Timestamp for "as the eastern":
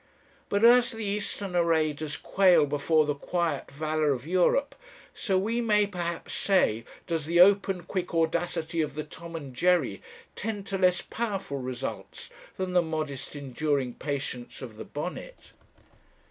0.65-1.55